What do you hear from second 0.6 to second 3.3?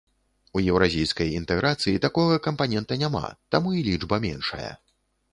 еўразійскай інтэграцыі такога кампанента няма,